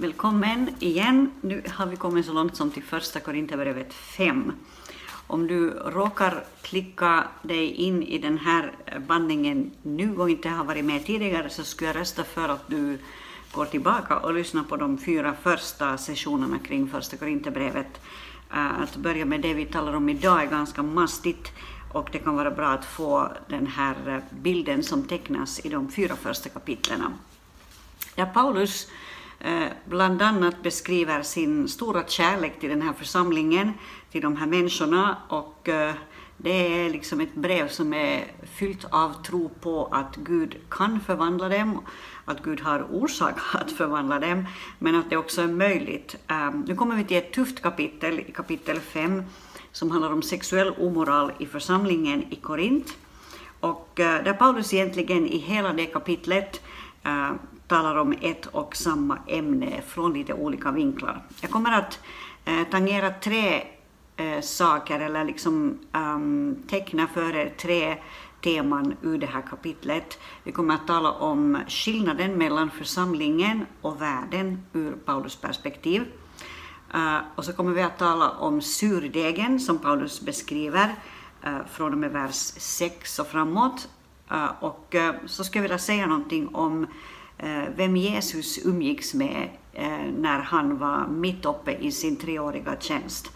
[0.00, 1.30] Välkommen igen.
[1.40, 4.52] Nu har vi kommit så långt som till första Korinthierbrevet 5.
[5.26, 8.72] Om du råkar klicka dig in i den här
[9.08, 12.98] bandningen nu och inte har varit med tidigare så skulle jag rösta för att du
[13.52, 18.00] går tillbaka och lyssnar på de fyra första sessionerna kring första Korinthierbrevet.
[18.52, 21.52] Eh, att börja med det vi talar om idag är ganska mastigt
[21.92, 26.16] och det kan vara bra att få den här bilden som tecknas i de fyra
[26.16, 27.02] första kapitlen.
[28.14, 28.88] Där Paulus
[29.40, 33.72] Eh, bland annat beskriver sin stora kärlek till den här församlingen,
[34.10, 35.94] till de här människorna och eh,
[36.36, 41.48] det är liksom ett brev som är fyllt av tro på att Gud kan förvandla
[41.48, 41.80] dem,
[42.24, 44.46] att Gud har orsak att förvandla dem,
[44.78, 46.16] men att det också är möjligt.
[46.28, 49.22] Eh, nu kommer vi till ett tufft kapitel, kapitel 5,
[49.72, 52.96] som handlar om sexuell omoral i församlingen i Korint.
[53.60, 56.60] Och där Paulus egentligen i hela det kapitlet
[57.68, 61.22] talar om ett och samma ämne från lite olika vinklar.
[61.40, 62.00] Jag kommer att
[62.44, 63.62] eh, tangera tre
[64.16, 67.96] eh, saker, eller liksom um, teckna för er tre
[68.40, 70.18] teman ur det här kapitlet.
[70.44, 76.04] Vi kommer att tala om skillnaden mellan församlingen och världen ur Paulus perspektiv.
[76.94, 80.94] Uh, och så kommer vi att tala om surdegen som Paulus beskriver
[81.46, 83.88] uh, från och med vers 6 och framåt.
[84.32, 86.86] Uh, och så skulle jag vilja säga någonting om
[87.38, 93.30] Eh, vem Jesus umgicks med eh, när han var mitt uppe i sin treåriga tjänst.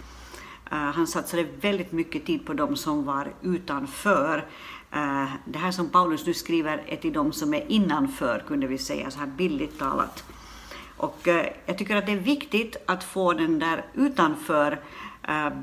[0.71, 4.47] Eh, han satsade väldigt mycket tid på dem som var utanför.
[5.45, 9.11] Det här som Paulus nu skriver är till dem som är innanför, kunde vi säga,
[9.11, 10.25] så här billigt talat.
[10.97, 11.29] Och
[11.67, 14.81] jag tycker att det är viktigt att få den där utanför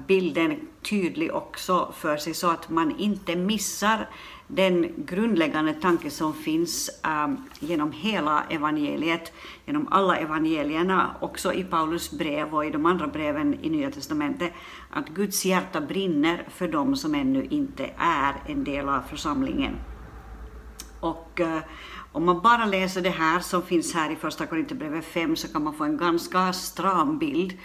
[0.07, 4.07] bilden tydlig också för sig så att man inte missar
[4.51, 9.33] den grundläggande tanke som finns um, genom hela evangeliet,
[9.65, 14.53] genom alla evangelierna, också i Paulus brev och i de andra breven i Nya Testamentet,
[14.89, 19.75] att Guds hjärta brinner för dem som ännu inte är en del av församlingen.
[20.99, 21.59] Och uh,
[22.11, 25.63] om man bara läser det här som finns här i Första Korinthierbrevet 5 så kan
[25.63, 27.57] man få en ganska stram bild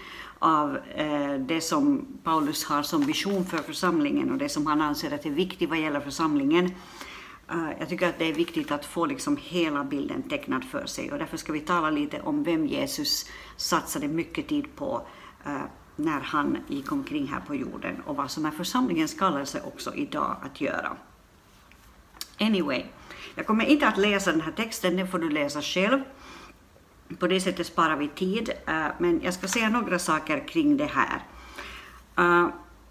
[0.44, 5.14] av eh, det som Paulus har som vision för församlingen och det som han anser
[5.14, 6.64] att är viktigt vad gäller församlingen.
[7.52, 11.12] Uh, jag tycker att det är viktigt att få liksom hela bilden tecknad för sig
[11.12, 15.02] och därför ska vi tala lite om vem Jesus satsade mycket tid på
[15.46, 15.62] uh,
[15.96, 20.36] när han gick omkring här på jorden och vad som är församlingens kallelse också idag
[20.42, 20.96] att göra.
[22.40, 22.82] Anyway,
[23.34, 26.00] jag kommer inte att läsa den här texten, den får du läsa själv.
[27.18, 30.90] På det sättet sparar vi tid, eh, men jag ska säga några saker kring det
[30.92, 31.22] här.
[32.18, 32.48] Eh,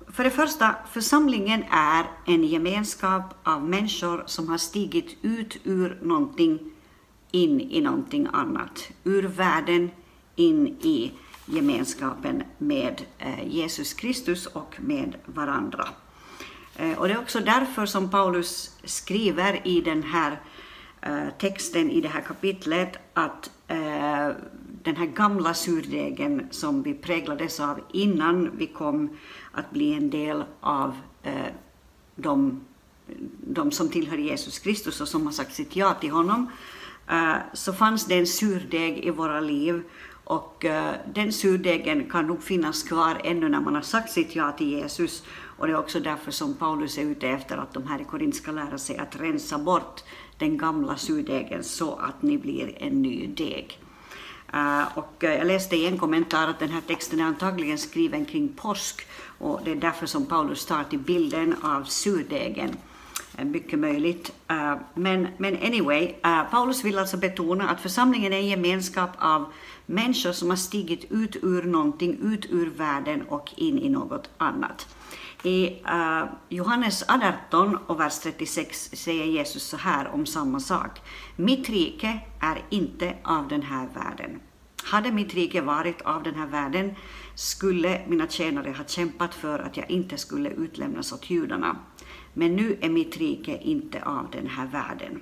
[0.08, 6.60] för det första, församlingen är en gemenskap av människor som har stigit ut ur någonting
[7.32, 8.90] in i någonting annat.
[9.04, 9.92] Ur världen
[10.36, 11.12] in i
[11.46, 15.88] gemenskapen med eh, Jesus Kristus och med varandra.
[16.98, 20.40] Och det är också därför som Paulus skriver i den här
[21.06, 24.30] Eh, texten i det här kapitlet att eh,
[24.84, 29.18] den här gamla surdegen som vi präglades av innan vi kom
[29.52, 31.34] att bli en del av eh,
[32.16, 32.62] de,
[33.48, 36.52] de som tillhör Jesus Kristus och som har sagt sitt ja till honom,
[37.54, 39.84] så fanns det en surdeg i våra liv
[40.24, 40.66] och
[41.14, 45.24] den surdegen kan nog finnas kvar ännu när man har sagt sitt ja till Jesus.
[45.58, 48.36] Och det är också därför som Paulus är ute efter att de här i Korint
[48.36, 50.04] ska lära sig att rensa bort
[50.44, 53.80] den gamla surdegen så att ni blir en ny deg.
[54.54, 58.26] Uh, och eh, jag läste i en kommentar att den här texten är antagligen skriven
[58.26, 59.08] kring påsk
[59.40, 62.70] och det är därför som Paulus tar till bilden av surdegen.
[62.70, 64.32] Uh, eh, mycket möjligt.
[64.94, 66.14] men, men anyway,
[66.52, 69.46] Paulus vill alltså betona att församlingen är en gemenskap av
[69.86, 74.88] människor som har stigit ut ur någonting, ut ur världen och in i något annat.
[75.46, 81.02] I uh, Johannes 18 och vers 36 säger Jesus så här om samma sak.
[81.36, 84.40] Mitt rike är inte av den här världen.
[84.84, 86.96] Hade mitt rike varit av den här världen
[87.36, 91.78] skulle mina tjänare ha kämpat för att jag inte skulle utlämnas åt judarna.
[92.34, 95.22] Men nu är mitt rike inte av den här världen.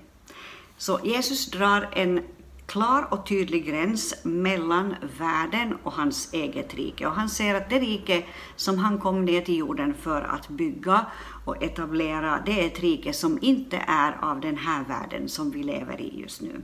[0.78, 2.24] Så Jesus drar en
[2.72, 7.08] klar och tydlig gräns mellan världen och hans eget rike.
[7.08, 8.24] Och han säger att det rike
[8.56, 11.06] som han kom ner till jorden för att bygga
[11.46, 15.64] och etablera, det är ett rike som inte är av den här världen som vi
[15.64, 16.62] lever i just nu.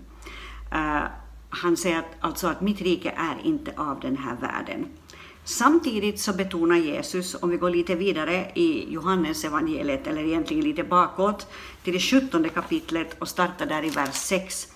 [0.73, 1.03] Uh,
[1.49, 4.87] han säger att, alltså att mitt rike är inte av den här världen.
[5.43, 10.83] Samtidigt så betonar Jesus, om vi går lite vidare i Johannes evangeliet eller egentligen lite
[10.83, 11.47] bakåt,
[11.83, 14.67] till det 17 kapitlet och startar där i vers 6,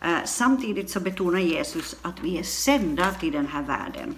[0.00, 4.14] Eh, samtidigt så betonar Jesus att vi är sända till den här världen.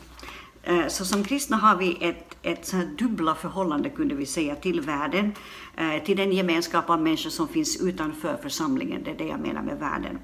[0.63, 4.81] Eh, så som kristna har vi ett, ett så dubbla förhållande, kunde vi säga, till
[4.81, 5.33] världen,
[5.77, 9.03] eh, till den gemenskap av människor som finns utanför församlingen.
[9.05, 10.19] Det är det jag menar med världen.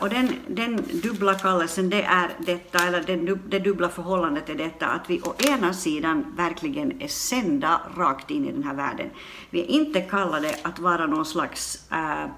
[0.00, 4.86] Och den, den dubbla kallelsen, det är detta, eller den, det dubbla förhållandet är detta,
[4.86, 9.10] att vi å ena sidan verkligen är sända rakt in i den här världen.
[9.50, 12.30] Vi är inte kallade att vara någon slags äh,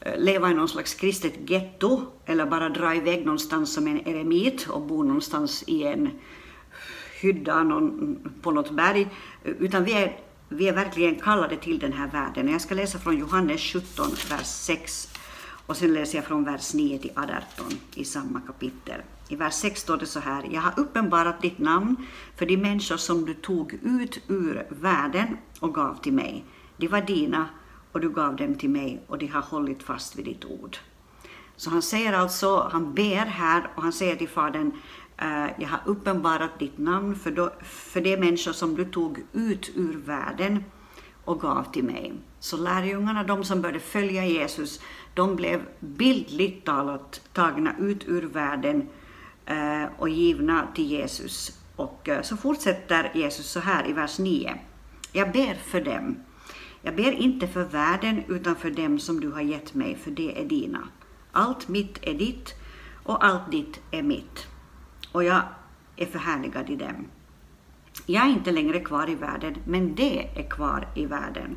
[0.00, 4.68] Eh, leva i någon slags kristet getto eller bara dra iväg någonstans som en eremit
[4.68, 6.10] och bo någonstans i en
[7.20, 9.08] hydda någon, på något berg,
[9.44, 10.18] eh, utan vi är,
[10.48, 12.48] vi är verkligen kallade till den här världen.
[12.48, 15.08] Jag ska läsa från Johannes 17, vers 6
[15.66, 17.34] och sen läser jag från vers 9 till 18
[17.94, 19.00] i samma kapitel.
[19.28, 21.96] I vers 6 står det så här, jag har uppenbarat ditt namn
[22.36, 26.44] för de människor som du tog ut ur världen och gav till mig.
[26.76, 27.48] De var dina
[27.92, 30.76] och du gav dem till mig och de har hållit fast vid ditt ord.
[31.56, 34.72] Så han säger alltså, han ber här och han säger till Fadern,
[35.16, 39.70] eh, jag har uppenbarat ditt namn för, då, för de människor som du tog ut
[39.74, 40.64] ur världen
[41.24, 42.12] och gav till mig.
[42.38, 44.80] Så lärjungarna, de som började följa Jesus,
[45.14, 48.88] de blev bildligt talat tagna ut ur världen
[49.46, 51.58] eh, och givna till Jesus.
[51.76, 54.54] Och eh, så fortsätter Jesus så här i vers 9.
[55.12, 56.16] Jag ber för dem
[56.82, 60.40] jag ber inte för världen utan för dem som du har gett mig, för det
[60.40, 60.88] är dina.
[61.32, 62.54] Allt mitt är ditt
[63.02, 64.46] och allt ditt är mitt.
[65.12, 65.42] Och jag
[65.96, 67.06] är förhärligad i dem.
[68.06, 71.56] Jag är inte längre kvar i världen, men det är kvar i världen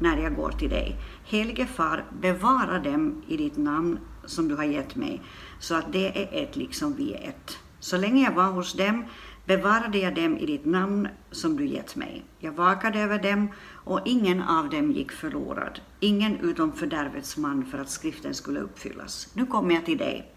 [0.00, 0.96] när jag går till dig.
[1.24, 5.22] Helige Far, bevara dem i ditt namn som du har gett mig,
[5.58, 7.58] så att det är ett liksom vi är ett.
[7.80, 9.04] Så länge jag var hos dem
[9.46, 12.24] bevarade jag dem i ditt namn som du gett mig.
[12.38, 13.48] Jag vakade över dem
[13.84, 19.28] och ingen av dem gick förlorad, ingen utom fördärvets man för att skriften skulle uppfyllas.
[19.34, 20.30] Nu kommer jag till dig.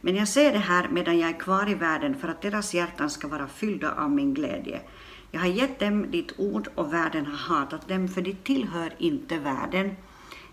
[0.00, 3.10] Men jag säger det här medan jag är kvar i världen för att deras hjärtan
[3.10, 4.80] ska vara fyllda av min glädje.
[5.30, 9.38] Jag har gett dem ditt ord och världen har hatat dem, för de tillhör inte
[9.38, 9.96] världen,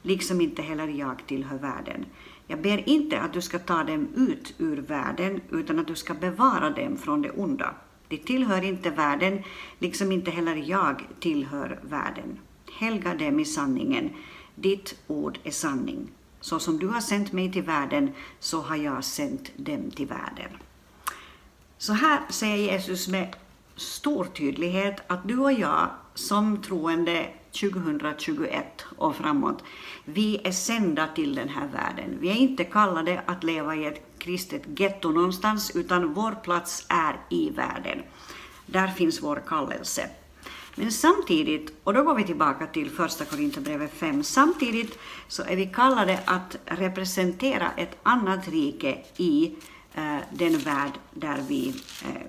[0.01, 2.06] liksom inte heller jag tillhör världen.
[2.51, 6.13] Jag ber inte att du ska ta dem ut ur världen, utan att du ska
[6.13, 7.75] bevara dem från det onda.
[8.07, 9.44] De tillhör inte världen,
[9.80, 12.40] liksom inte heller jag tillhör världen.
[12.80, 14.10] Helga dem i sanningen.
[14.56, 16.07] Ditt ord är sanning.
[16.42, 20.52] Så som du har sänt mig till världen, så har jag sänt dem till världen.
[21.78, 23.36] Så här säger Jesus med
[23.75, 29.63] stor tydlighet att du och jag som troende 2021 och framåt,
[30.06, 32.18] vi är sända till den här världen.
[32.19, 37.16] Vi är inte kallade att leva i ett kristet getto någonstans, utan vår plats är
[37.30, 38.01] i världen.
[38.66, 40.10] Där finns vår kallelse.
[40.75, 45.66] Men samtidigt, och då går vi tillbaka till första Korinthierbrevet 5, samtidigt så är vi
[45.66, 49.56] kallade att representera ett annat rike i
[49.94, 51.69] eh, den värld där vi
[52.04, 52.22] eh,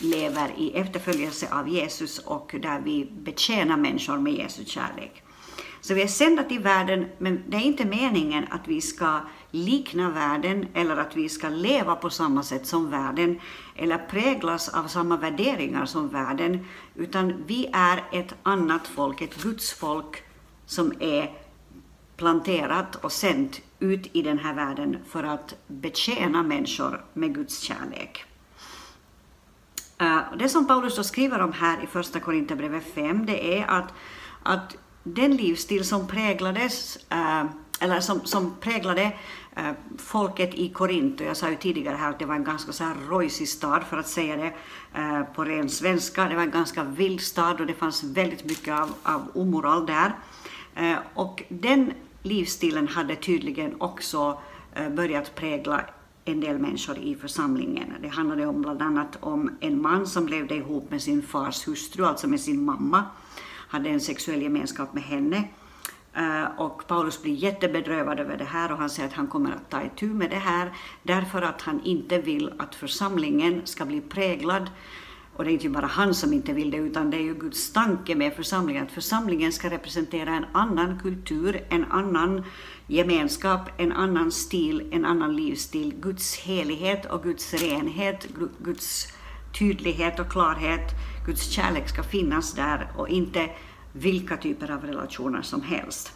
[0.00, 5.22] lever i efterföljelse av Jesus och där vi betjänar människor med Jesu kärlek.
[5.80, 9.20] Så vi är sända till världen, men det är inte meningen att vi ska
[9.50, 13.40] likna världen eller att vi ska leva på samma sätt som världen
[13.76, 19.72] eller präglas av samma värderingar som världen, utan vi är ett annat folk, ett Guds
[19.72, 20.22] folk
[20.66, 21.32] som är
[22.16, 28.24] planterat och sänt ut i den här världen för att betjäna människor med Guds kärlek.
[30.00, 33.94] Eh, det som Paulus då skriver om här i första Korinthierbrevet 5, det är att,
[34.42, 37.44] att den livsstil som präglades, eh,
[37.80, 39.12] eller som, som präglade
[39.56, 42.72] eh, folket i Korint, och jag sa ju tidigare här att det var en ganska
[42.72, 44.52] så här rojsig stad för att säga det
[45.34, 48.92] på ren svenska, det var en ganska vild stad och det fanns väldigt mycket av,
[49.02, 50.12] av omoral där.
[51.14, 51.92] Och den
[52.22, 54.40] livsstilen hade tydligen också
[54.90, 55.80] börjat prägla
[56.24, 57.94] en del människor i församlingen.
[58.02, 62.04] Det handlade om bland annat om en man som levde ihop med sin fars hustru,
[62.04, 63.04] alltså med sin mamma,
[63.68, 65.44] hade en sexuell gemenskap med henne.
[66.14, 69.70] Eh, och Paulus blir jättebedrövad över det här och han säger att han kommer att
[69.70, 70.72] ta itu med det här
[71.02, 74.70] därför att han inte vill att församlingen ska bli präglad
[75.40, 77.72] och det är inte bara han som inte vill det, utan det är ju Guds
[77.72, 82.44] tanke med församlingen, att församlingen ska representera en annan kultur, en annan
[82.86, 88.28] gemenskap, en annan stil, en annan livsstil, Guds helighet och Guds renhet,
[88.58, 89.06] Guds
[89.58, 90.90] tydlighet och klarhet,
[91.26, 93.50] Guds kärlek ska finnas där och inte
[93.92, 96.12] vilka typer av relationer som helst.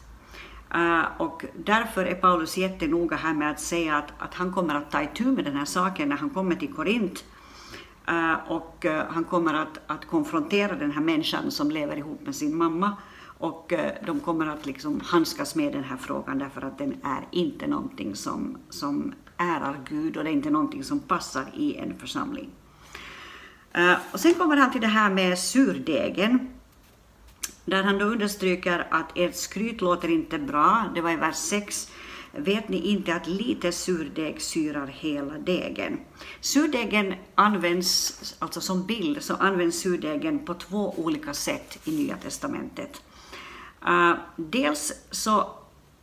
[0.74, 4.90] Uh, och därför är Paulus jättenoga här med att säga att, att han kommer att
[4.90, 7.24] ta itu med den här saken när han kommer till Korint.
[8.08, 12.34] Eh, och eh, han kommer att, att konfrontera den här människan som lever ihop med
[12.34, 12.96] sin mamma.
[13.38, 17.26] Och eh, de kommer att liksom handskas med den här frågan därför att den är
[17.30, 21.98] inte någonting som, som ärar Gud och det är inte någonting som passar i en
[21.98, 22.50] församling.
[24.12, 26.48] Och sen kommer han till det här med surdegen,
[27.64, 31.90] där han då understryker att ert skryt låter inte bra, det var i vers 6,
[32.36, 36.00] vet ni inte att lite surdeg syrar hela degen?
[36.40, 43.02] Surdegen används, alltså som bild, så används surdegen på två olika sätt i Nya Testamentet.
[43.86, 45.50] Uh, dels så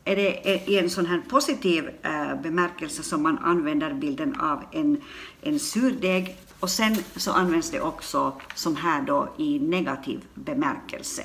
[0.05, 5.01] är det i en sån här positiv uh, bemärkelse som man använder bilden av en,
[5.41, 11.23] en surdeg och sen så används det också som här då i negativ bemärkelse.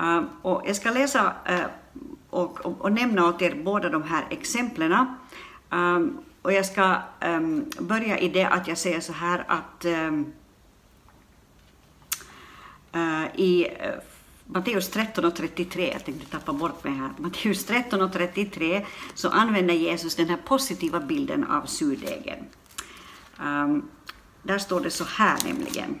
[0.00, 1.64] Uh, och jag ska läsa eh,
[2.30, 5.06] och, och, och, nämna åt er båda de här exemplen.
[5.70, 10.32] Um, och jag ska um, börja i det att jag säger så här att um,
[12.96, 13.66] uh, i
[14.44, 19.28] Matteus 13 och 33, jag tänkte tappa bort mig här, Matteus 13 och 33 så
[19.28, 22.38] använder Jesus den här positiva bilden av surdegen.
[23.38, 23.88] Um, ehm,
[24.42, 25.98] där står det så här nämligen.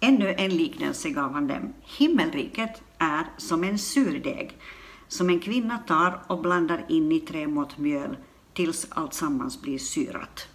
[0.00, 1.72] Ännu en liknelse gav han dem.
[1.82, 4.58] Himmelriket är som en surdeg
[5.08, 8.16] som en kvinna tar och blandar in i tre mått mjöl
[8.54, 10.48] tills alltsammans blir syrat.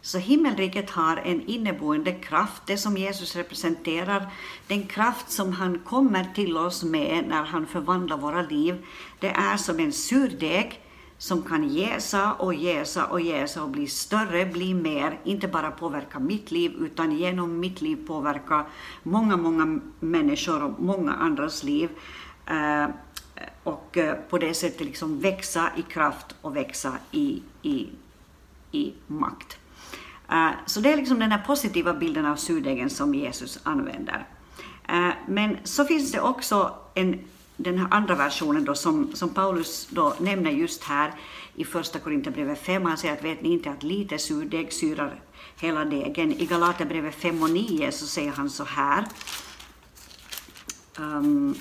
[0.00, 4.32] Så himmelriket har en inneboende kraft, det som Jesus representerar,
[4.66, 8.84] den kraft som han kommer till oss med när han förvandlar våra liv,
[9.20, 10.80] det är som en surdeg
[11.22, 16.18] som kan jäsa och jäsa och jäsa och bli större, bli mer, inte bara påverka
[16.18, 18.66] mitt liv utan genom mitt liv påverka
[19.02, 21.90] många, många människor och många andras liv.
[22.46, 22.86] Eh,
[23.62, 27.88] och eh, på det sättet liksom växa i kraft och växa i, i,
[28.72, 29.58] i makt.
[30.30, 34.26] Eh, så det är liksom den här positiva bilden av surdegen som Jesus använder.
[35.26, 37.20] Men så finns det också en
[37.56, 41.12] den här andra versionen då, som, som Paulus då nämner just här
[41.54, 42.84] i första Korinthierbrevet 5.
[42.84, 45.20] Han säger att vet ni inte att lite surdeg syrar
[45.56, 46.32] hela degen.
[46.32, 49.04] I Galaterbrevet 5 och 9 så säger han så här.
[50.98, 51.54] Um,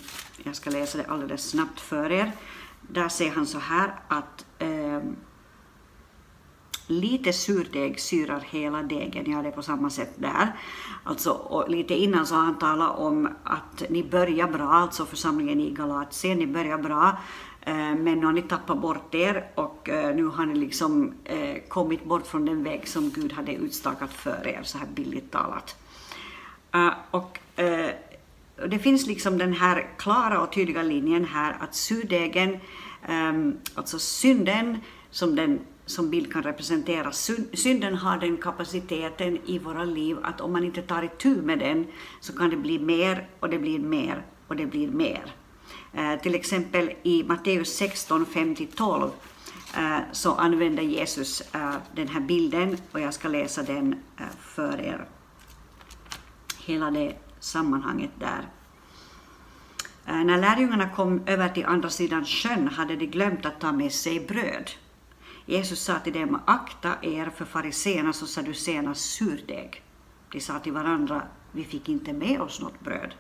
[0.44, 2.32] jag ska läsa det alldeles snabbt för er.
[2.82, 5.16] Där säger han så här att um,
[6.92, 9.32] lite surdeg syrar hela degen.
[9.32, 10.52] Ja, det är på samma sätt där.
[11.04, 15.60] Alltså, och lite innan så har han talat om att ni börjar bra, alltså församlingen
[15.60, 17.18] i Galatien, ni börjar bra,
[17.62, 21.58] eh, men nu har ni tappat bort er och eh, nu har ni liksom eh,
[21.68, 25.76] kommit bort från den väg som Gud hade utstakat för er, så här billigt talat.
[27.12, 27.40] Och
[28.68, 32.60] det finns liksom den här klara och tydliga linjen här att surdegen,
[33.76, 34.78] alltså synden
[35.10, 35.60] som den
[35.92, 37.12] som bild kan representera.
[37.54, 41.88] Synden har den kapaciteten i våra liv att om man inte tar itu med den
[42.20, 45.36] så kan det bli mer och det blir mer och det blir mer.
[45.94, 49.10] Eh, till exempel i Matteus 16, 5-12
[49.78, 54.82] eh, så använder Jesus eh, den här bilden och jag ska läsa den eh, för
[54.82, 55.06] er.
[56.66, 58.50] Hela det sammanhanget där.
[60.06, 63.92] Eh, när lärjungarna kom över till andra sidan sjön hade de glömt att ta med
[63.92, 64.72] sig bröd.
[65.52, 69.84] Jesus sa till dem, akta er för fariséernas och saduceernas surdeg.
[70.32, 73.14] De sa till varandra, vi fick inte med oss något bröd.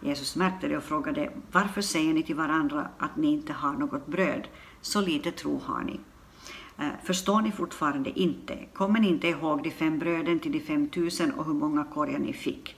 [0.00, 4.06] Jesus märkte det och frågade, varför säger ni till varandra att ni inte har något
[4.06, 4.48] bröd?
[4.80, 6.00] Så lite tro har ni.
[6.78, 8.58] Eh, Förstår ni fortfarande inte?
[8.72, 12.18] Kommer ni inte ihåg de fem bröden till de fem tusen och hur många korgar
[12.18, 12.76] ni fick?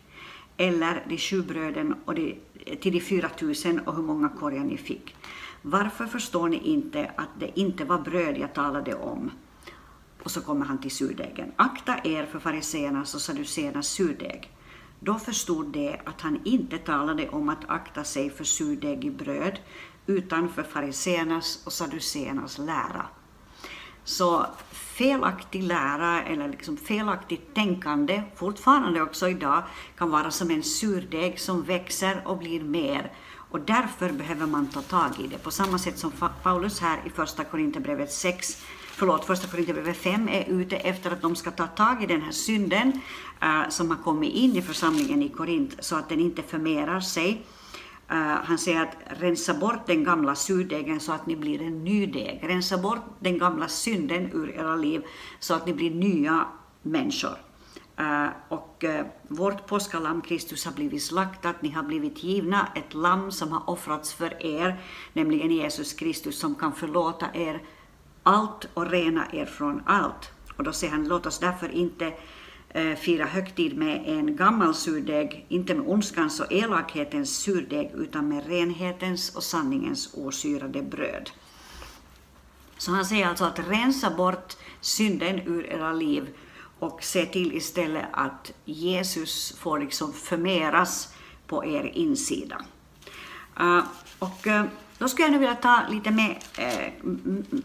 [0.56, 2.40] Eller de sju bröden och de,
[2.80, 5.14] till de fyra tusen och hur många korgar ni fick?
[5.66, 9.30] Varför förstår ni inte att det inte var bröd jag talade om?
[10.22, 11.52] Och så kommer han till surdegen.
[11.56, 14.50] Akta er för fariséernas och saduceernas surdeg.
[15.00, 19.58] Då förstod de att han inte talade om att akta sig för surdeg i bröd,
[20.06, 23.06] utan för fariséernas och saduceernas lära.
[24.04, 29.62] Så felaktig lära eller liksom felaktigt tänkande, fortfarande också idag,
[29.98, 33.12] kan vara som en surdeg som växer och blir mer
[33.54, 35.38] och därför behöver man ta tag i det.
[35.38, 40.44] På samma sätt som Paulus här i första Korinthierbrevet 6 förlåt, första Korinthierbrevet 5 är
[40.48, 42.92] ute efter att de ska ta tag i den här synden
[43.42, 47.42] uh, som har kommit in i församlingen i Korint så att den inte förmerar sig.
[48.12, 52.06] Uh, han säger att rensa bort den gamla surdegen så att ni blir en ny
[52.06, 52.40] deg.
[52.42, 55.02] Rensa bort den gamla synden ur era liv
[55.38, 56.46] så att ni blir nya
[56.82, 57.38] människor.
[57.96, 63.32] Eh, och eh, vårt påskalamm Kristus har blivit slaktat, ni har blivit givna ett lamm
[63.32, 64.80] som har offrats för er,
[65.12, 67.62] nämligen Jesus Kristus som kan förlåta er
[68.22, 70.30] allt och rena er från allt.
[70.56, 72.12] Och då säger han, låt oss därför inte
[72.68, 78.46] eh, fira högtid med en gammal surdeg, inte med ondskans och elakhetens surdeg utan med
[78.46, 81.30] renhetens och sanningens osyrade bröd.
[82.78, 86.28] Så han säger alltså att rensa bort synden ur era liv
[86.78, 91.14] och se till istället att Jesus får liksom förmeras
[91.46, 92.64] på er insida.
[93.60, 93.84] Uh,
[94.18, 94.64] och uh,
[94.98, 96.92] då skulle jag nu vilja ta, lite med, eh,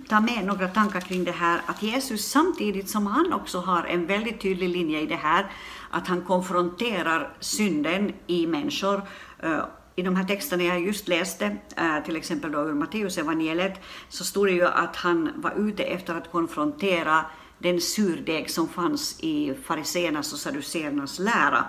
[0.09, 4.05] ta med några tankar kring det här att Jesus samtidigt som han också har en
[4.05, 5.51] väldigt tydlig linje i det här,
[5.89, 9.01] att han konfronterar synden i människor.
[9.39, 9.59] Eh,
[9.95, 14.47] I de här texterna jag just läste, eh, till exempel då ur Matteusevangeliet, så stod
[14.47, 17.25] det ju att han var ute efter att konfrontera
[17.59, 21.65] den surdeg som fanns i fariseernas och saduceernas lära.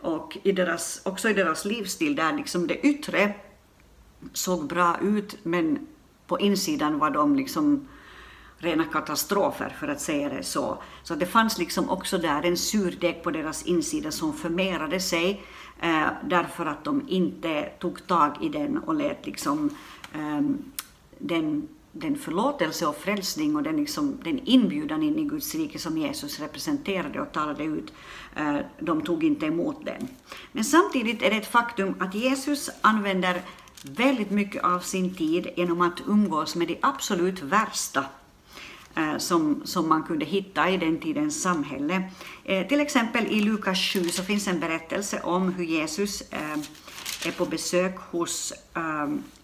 [0.00, 3.34] Och i deras, också i deras livsstil, där liksom det yttre
[4.32, 5.86] såg bra ut, men
[6.26, 7.88] på insidan var de liksom
[8.58, 10.82] rena katastrofer, för att säga det så.
[11.02, 15.42] Så det fanns liksom också där en surdeg på deras insida som förmerade sig
[15.80, 19.70] eh, därför att de inte tog tag i den och lät liksom
[20.14, 20.40] eh,
[21.18, 25.98] den, den förlåtelse och frälsning och den, liksom, den inbjudan in i Guds rike som
[25.98, 27.92] Jesus representerade och talade ut,
[28.36, 30.08] eh, de tog inte emot den.
[30.52, 33.42] Men samtidigt är det ett faktum att Jesus använder
[33.82, 38.04] väldigt mycket av sin tid genom att umgås med de absolut värsta
[38.94, 42.02] eh, som, som man kunde hitta i den tidens samhälle.
[42.44, 46.22] Eh, till exempel i Lukas 7 så finns en berättelse om hur Jesus
[47.24, 48.52] är på besök hos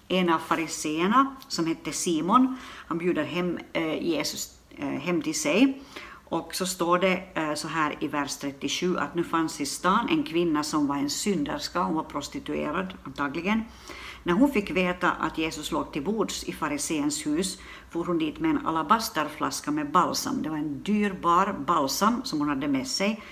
[0.09, 2.57] en av fariseerna som hette Simon.
[2.87, 5.83] Han bjuder hem eh, Jesus eh, hem till sig.
[6.31, 10.09] Och så står det eh, så här i vers 37 att nu fanns i stan
[10.11, 13.65] en kvinna som var en synderska, hon var prostituerad antagligen.
[14.23, 17.59] När hon fick veta att Jesus låg till bords i fariseens hus
[17.91, 20.43] for hon dit med en alabasterflaska med balsam.
[20.43, 23.23] Det var en dyrbar balsam som hon hade med sig.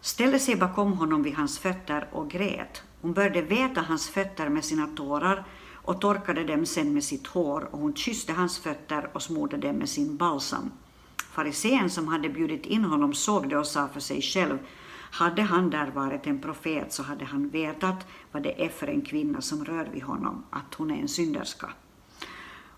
[0.00, 2.82] Ställde sig bakom honom vid hans fötter och grät.
[3.00, 5.44] Hon började veta hans fötter med sina tårar
[5.86, 9.76] och torkade dem sen med sitt hår och hon kysste hans fötter och smorde dem
[9.76, 10.72] med sin balsam.
[11.16, 14.58] Farisén som hade bjudit in honom såg det och sa för sig själv
[15.10, 19.02] hade han där varit en profet så hade han vetat vad det är för en
[19.02, 21.70] kvinna som rör vid honom, att hon är en synderska.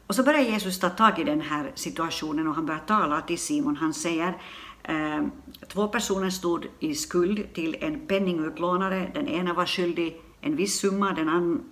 [0.06, 3.38] Och så börjar Jesus ta tag i den här situationen och han börjar tala till
[3.38, 3.76] Simon.
[3.76, 4.42] Han säger
[4.82, 5.22] eh,
[5.68, 9.10] två personer stod i skuld till en penningutlånare.
[9.14, 11.28] Den ena var skyldig en viss summa, den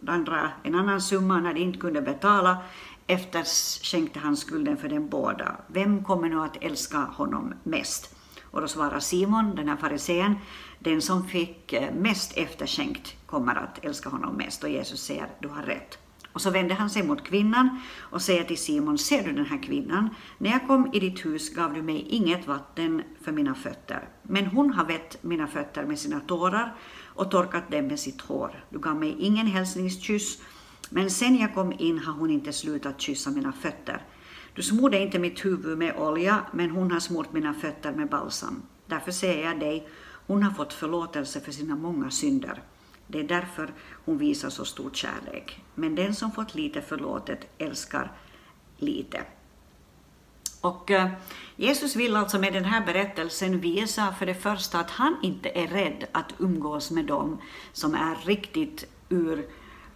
[0.06, 1.40] andra en annan summa.
[1.40, 2.58] När de inte kunde betala
[3.06, 5.56] efterskänkte han skulden för den båda.
[5.66, 8.16] Vem kommer nu att älska honom mest?
[8.42, 10.34] Och då svarar Simon, den här farisén,
[10.78, 14.64] den som fick eh, mest efterskänkt kommer att älska honom mest.
[14.64, 15.98] Och Jesus säger, du har rätt.
[16.32, 19.62] Och så vänder han sig mot kvinnan och säger till Simon, ser du den här
[19.62, 20.10] kvinnan?
[20.38, 24.46] När jag kom i ditt hus gav du mig inget vatten för mina fötter, men
[24.46, 26.74] hon har vett mina fötter med sina tårar
[27.16, 28.64] och torkat dem med sitt hår.
[28.70, 30.42] Du gav mig ingen hälsningskyss,
[30.90, 34.02] men sen jag kom in har hon inte slutat kyssa mina fötter.
[34.54, 38.62] Du smorde inte mitt huvud med olja, men hon har smort mina fötter med balsam.
[38.86, 39.88] Därför säger jag dig,
[40.26, 42.62] hon har fått förlåtelse för sina många synder.
[43.06, 43.74] Det är därför
[44.04, 45.64] hon visar så stor kärlek.
[45.74, 48.12] Men den som fått lite förlåtet älskar
[48.76, 49.22] lite.
[50.66, 51.08] Och eh,
[51.56, 55.66] Jesus vill alltså med den här berättelsen visa för det första att han inte är
[55.66, 57.38] rädd att umgås med dem
[57.72, 59.46] som är riktigt ur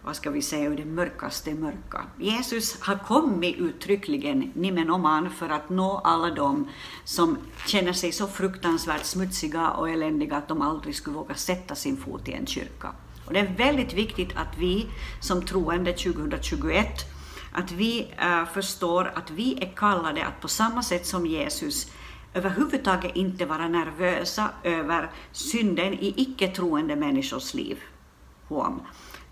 [0.03, 2.05] vad ska vi säga, ur det mörkaste mörka.
[2.19, 6.67] Jesus har kommit uttryckligen, nimenoman, för att nå alla dem
[7.03, 11.97] som känner sig så fruktansvärt smutsiga och eländiga att de aldrig skulle våga sätta sin
[11.97, 12.95] fot i en kyrka.
[13.25, 14.87] Och det är väldigt viktigt att vi
[15.19, 17.10] som troende 2021
[17.51, 21.91] att vi äh, förstår att vi är kallade att på samma sätt som Jesus
[22.33, 27.79] överhuvudtaget inte vara nervösa över synden i icke-troende människors liv.
[28.47, 28.81] Huom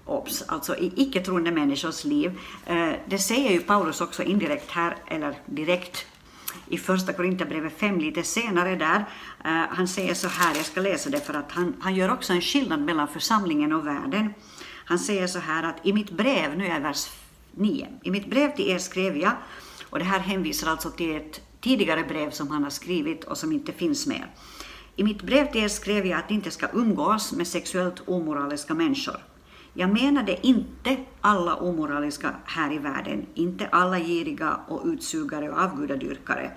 [0.10, 2.39] obs, alltså i icke-troende människors liv.
[2.65, 6.05] Eh, det säger ju Paulus också indirekt här, eller direkt
[6.67, 9.05] i första Korinthierbrevet 5 lite senare där.
[9.45, 12.34] Eh, han säger så här, jag ska läsa det för att han, han gör också
[12.34, 14.34] en skillnad mellan församlingen och världen.
[14.86, 17.10] Han säger så här att i mitt brev, nu är jag vers
[17.51, 19.31] 9, i mitt brev till er skrev jag,
[19.89, 23.51] och det här hänvisar alltså till ett tidigare brev som han har skrivit och som
[23.51, 24.23] inte finns med.
[24.95, 28.73] I mitt brev till er skrev jag att ni inte ska umgås med sexuellt omoraliska
[28.73, 29.17] människor.
[29.73, 36.51] Jag menade inte alla omoraliska här i världen, inte alla giriga och utsugare och avgudadyrkare.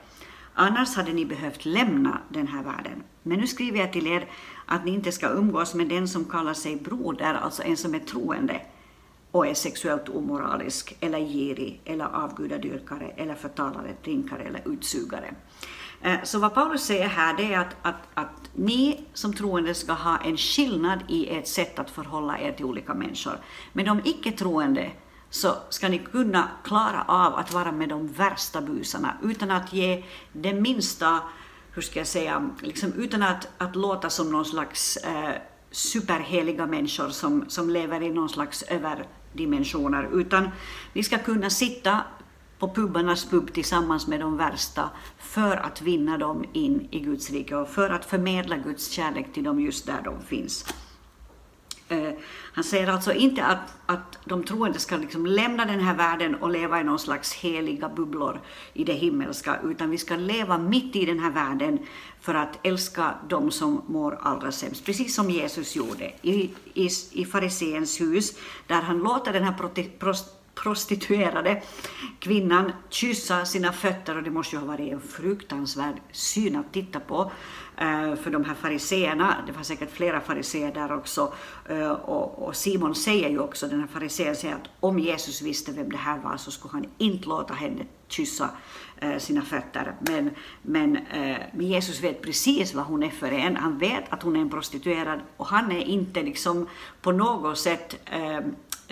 [0.55, 3.03] Annars hade ni behövt lämna den här världen.
[3.23, 4.29] Men nu skriver jag till er
[4.67, 7.99] att ni inte ska umgås med den som kallar sig broder, alltså en som är
[7.99, 8.61] troende
[9.33, 15.35] och är sexuellt omoralisk, eller girig, eller avgudadyrkare, eller förtalare, drinkare eller utsugare.
[16.03, 19.93] Eh, så vad Paulus säger här det är att, att, att ni som troende ska
[19.93, 23.39] ha en skillnad i ert sätt att förhålla er till olika människor.
[23.73, 24.91] Men de icke-troende
[25.31, 30.05] så ska ni kunna klara av att vara med de värsta busarna utan att ge
[30.33, 31.21] det minsta,
[31.75, 35.35] hur ska jag säga, liksom utan att, att låta som någon slags eh,
[35.73, 40.49] superheliga människor som, som lever i någon slags överdimensioner, utan
[40.93, 42.01] ni ska kunna sitta
[42.59, 47.57] på pubarnas pub tillsammans med de värsta för att vinna dem in i Guds rike
[47.57, 50.75] och för att förmedla Guds kärlek till dem just där de finns.
[51.93, 52.13] Eh,
[52.55, 56.51] han säger alltså inte att, att de troende ska liksom lämna den här världen och
[56.51, 58.41] leva i någon slags heliga bubblor
[58.73, 61.79] i det himmelska, utan vi ska leva mitt i den här världen
[62.21, 67.25] för att älska dem som mår allra sämst, precis som Jesus gjorde i, i, i
[67.25, 68.33] fariseens hus,
[68.67, 71.63] där han låter den här prost, prostituerade
[72.19, 77.01] kvinnan kyssa sina fötter och det måste ju ha varit en fruktansvärd syn att titta
[77.01, 77.33] på
[77.77, 79.37] eh, för de här fariseerna.
[79.47, 81.33] Det var säkert flera fariseer där också.
[81.69, 85.91] Eh, och Simon säger ju också, den här farisén säger att om Jesus visste vem
[85.91, 88.51] det här var så skulle han inte låta henne kyssa
[89.01, 89.95] eh, sina fötter.
[90.01, 90.31] Men,
[90.63, 90.99] men,
[91.53, 93.57] men Jesus vet precis vad hon är för en.
[93.57, 96.69] Han vet att hon är en prostituerad och han är inte liksom
[97.03, 98.11] på något sätt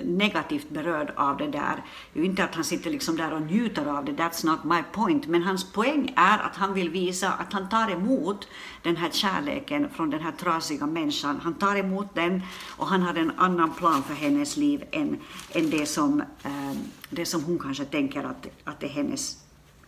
[0.05, 1.85] negativt berörd av det där.
[2.13, 4.83] Det är inte att han sitter liksom där och njuter av det, that's not my
[4.93, 8.49] point, men hans poäng är att han vill visa att han tar emot
[8.83, 11.41] den här kärleken från den här trasiga människan.
[11.43, 12.43] Han tar emot den
[12.77, 15.21] och han har en annan plan för hennes liv än,
[15.53, 16.77] än det, som, eh,
[17.11, 19.37] det som hon kanske tänker att, att det är hennes,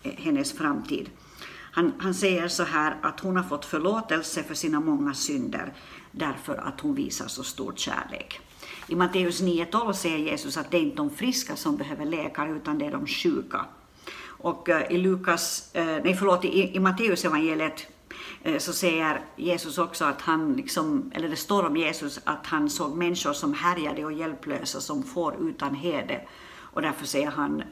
[0.02, 1.10] hennes framtid.
[1.74, 5.72] Han, han säger så här att hon har fått förlåtelse för sina många synder
[6.10, 8.40] därför att hon visar så stor kärlek.
[8.86, 12.78] I Matteus 9.12 säger Jesus att det är inte de friska som behöver läkare, utan
[12.78, 13.64] det är de sjuka.
[14.42, 17.86] Och eh, i Lukas, eh, nej förlåt, i, i Matteus evangeliet
[18.42, 22.70] eh, så säger Jesus också att han, liksom, eller det står om Jesus att han
[22.70, 26.20] såg människor som härjade och hjälplösa som får utan hede.
[26.74, 27.62] Och därför säger han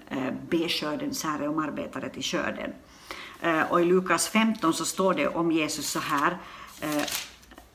[0.49, 2.73] be skördens herre om arbetare till skörden.
[3.69, 6.39] Och i Lukas 15 så står det om Jesus så här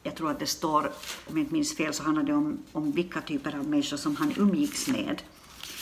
[0.06, 0.82] jag tror att det står,
[1.28, 4.16] om jag inte minns fel, så handlar det om, om vilka typer av människor som
[4.16, 5.22] han umgicks med.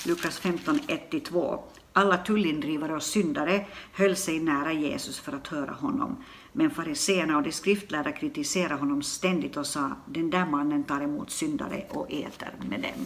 [0.05, 1.59] Lukas 15, 1-2.
[1.93, 6.23] Alla tullindrivare och syndare höll sig nära Jesus för att höra honom.
[6.51, 11.31] Men fariseerna och de skriftlärda kritiserade honom ständigt och sa, den där mannen tar emot
[11.31, 13.05] syndare och äter med dem.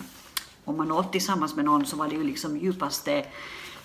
[0.65, 3.25] Om man åt tillsammans med någon så var det ju liksom djupaste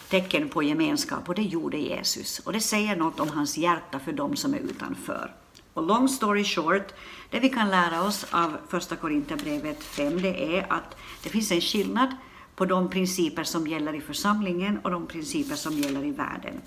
[0.08, 2.38] tecken på gemenskap och det gjorde Jesus.
[2.38, 5.41] Och det säger något om hans hjärta för dem som är utanför.
[5.74, 6.92] Och long story short,
[7.30, 11.60] det vi kan lära oss av första Korinthierbrevet 5, det är att det finns en
[11.60, 12.16] skillnad
[12.56, 16.60] på de principer som gäller i församlingen och de principer som gäller i världen.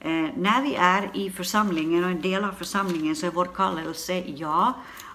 [0.00, 4.24] Eh, när vi är i församlingen och en del av församlingen så är vår kallelse,
[4.26, 4.72] ja,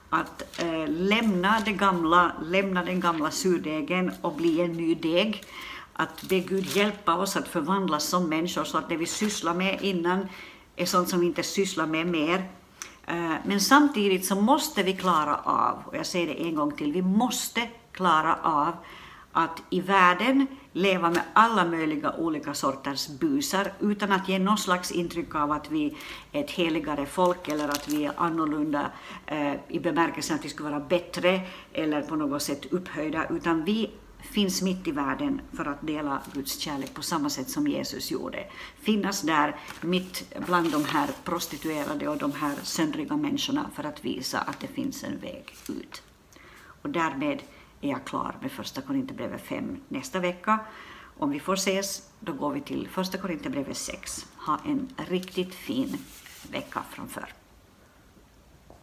[0.09, 5.43] att eh, lämna, det gamla, lämna den gamla surdegen och bli en ny deg.
[5.93, 9.79] Att be Gud hjälpa oss att förvandlas som människor så att det vi sysslar med
[9.81, 10.27] innan
[10.75, 12.49] är sånt som vi inte sysslar med mer
[13.07, 16.91] Eh, men samtidigt så måste vi klara av, och jag säger det en gång till,
[16.91, 17.61] vi måste
[17.91, 18.73] klara av
[19.31, 24.91] att i världen leva med alla möjliga olika sorters busar utan att ge någon slags
[24.91, 25.97] intryck av att vi
[26.31, 28.91] är ett heligare folk eller att vi är annorlunda
[29.25, 31.41] eh, i bemärkelsen att vi skulle vara bättre
[31.73, 36.59] eller på något sätt upphöjda, utan vi finns mitt i världen för att dela Guds
[36.59, 38.47] kärlek på samma sätt som Jesus gjorde.
[38.79, 44.39] Finnas där mitt bland de här prostituerade och de här söndriga människorna för att visa
[44.39, 46.03] att det finns en väg ut.
[46.81, 47.43] Och därmed
[47.81, 50.59] är jag klar med första Korinthierbrevet 5 nästa vecka.
[51.17, 54.27] Om vi får ses, då går vi till första Korinthierbrevet 6.
[54.35, 55.97] Ha en riktigt fin
[56.51, 57.40] vecka framför.